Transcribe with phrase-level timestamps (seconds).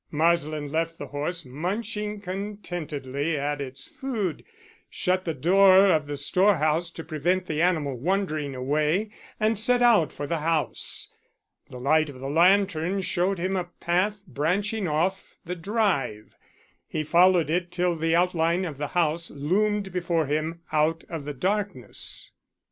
[0.09, 4.43] Marsland left the horse munching contentedly at its food,
[4.89, 10.11] shut the door of the storehouse to prevent the animal wandering away, and set out
[10.11, 11.13] for the house.
[11.69, 16.35] The light of the lantern showed him a path branching off the drive.
[16.87, 21.33] He followed it till the outline of the house loomed before him out of the
[21.35, 22.31] darkness.